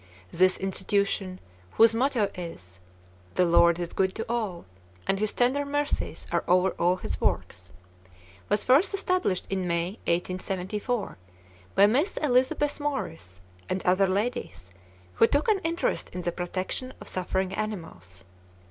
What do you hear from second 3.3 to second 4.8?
"The Lord is good to all: